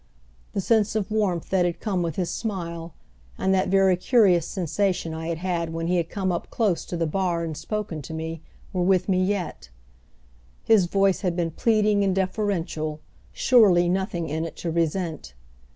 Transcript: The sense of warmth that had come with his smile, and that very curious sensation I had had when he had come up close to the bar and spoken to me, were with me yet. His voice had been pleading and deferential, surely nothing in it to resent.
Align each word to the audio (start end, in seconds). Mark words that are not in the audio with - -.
The 0.53 0.61
sense 0.61 0.95
of 0.95 1.11
warmth 1.11 1.51
that 1.51 1.63
had 1.63 1.79
come 1.79 2.01
with 2.01 2.15
his 2.15 2.31
smile, 2.31 2.95
and 3.37 3.53
that 3.53 3.67
very 3.67 3.95
curious 3.95 4.47
sensation 4.47 5.13
I 5.13 5.27
had 5.27 5.37
had 5.37 5.73
when 5.73 5.85
he 5.85 5.97
had 5.97 6.09
come 6.09 6.31
up 6.31 6.49
close 6.49 6.85
to 6.85 6.97
the 6.97 7.05
bar 7.05 7.43
and 7.43 7.55
spoken 7.55 8.01
to 8.01 8.13
me, 8.15 8.41
were 8.73 8.81
with 8.81 9.07
me 9.07 9.23
yet. 9.23 9.69
His 10.63 10.85
voice 10.87 11.21
had 11.21 11.35
been 11.35 11.51
pleading 11.51 12.03
and 12.03 12.15
deferential, 12.15 12.99
surely 13.31 13.87
nothing 13.87 14.27
in 14.27 14.43
it 14.43 14.55
to 14.55 14.71
resent. 14.71 15.35